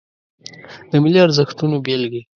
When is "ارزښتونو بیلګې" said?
1.25-2.21